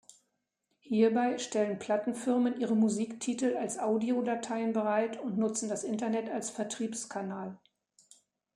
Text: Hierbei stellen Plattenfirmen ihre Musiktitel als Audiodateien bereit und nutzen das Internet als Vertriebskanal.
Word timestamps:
Hierbei 0.79 1.37
stellen 1.37 1.77
Plattenfirmen 1.77 2.59
ihre 2.59 2.75
Musiktitel 2.75 3.55
als 3.55 3.77
Audiodateien 3.77 4.73
bereit 4.73 5.21
und 5.21 5.37
nutzen 5.37 5.69
das 5.69 5.83
Internet 5.83 6.27
als 6.27 6.49
Vertriebskanal. 6.49 7.59